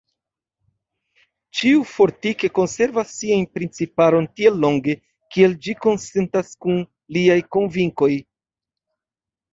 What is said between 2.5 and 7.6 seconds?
konservas sian principaron tiel longe, kiel ĝi konsentas kun liaj